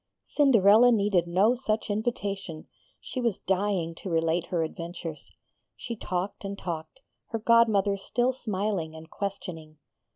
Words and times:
Cinderella 0.23 0.91
needed 0.91 1.27
no 1.27 1.53
such 1.53 1.91
invitation; 1.91 2.67
she 2.99 3.21
was 3.21 3.37
dying 3.37 3.93
to 3.97 4.09
relate 4.09 4.47
her 4.47 4.63
adventures. 4.63 5.29
She 5.77 5.95
talked 5.95 6.43
and 6.43 6.57
talked, 6.57 7.01
her 7.27 7.37
godmother 7.39 7.97
still 7.97 8.33
smiling 8.33 8.95
and 8.95 9.11
questioning. 9.11 9.77